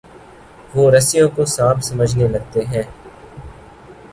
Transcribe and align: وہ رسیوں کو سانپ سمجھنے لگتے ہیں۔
وہ 0.75 0.91
رسیوں 0.91 1.29
کو 1.29 1.45
سانپ 1.45 1.83
سمجھنے 1.83 2.27
لگتے 2.27 2.65
ہیں۔ 2.65 2.83